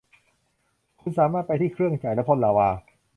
[1.01, 2.69] คุณสามารถไปที่เครื่องจ่ายและพ่นลาวา